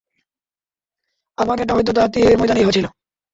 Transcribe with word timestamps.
আবার 1.37 1.57
এটা 1.59 1.73
হয়ত 1.75 1.89
বা 1.97 2.03
তীহের 2.13 2.37
ময়দানেই 2.39 2.65
হয়েছিল। 2.65 2.85